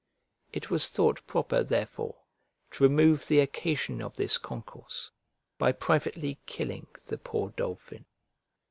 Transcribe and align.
It 0.51 0.71
was 0.71 0.89
thought 0.89 1.23
proper, 1.27 1.61
therefore, 1.61 2.17
to 2.71 2.81
remove 2.83 3.27
the 3.27 3.39
occasion 3.39 4.01
of 4.01 4.15
this 4.15 4.39
concourse, 4.39 5.11
by 5.59 5.73
privately 5.73 6.39
killing 6.47 6.87
the 7.05 7.19
poor 7.19 7.51
dolphin. 7.51 8.05